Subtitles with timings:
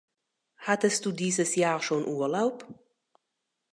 [0.57, 2.65] Hattest du dieses Jahr schon Urlaub?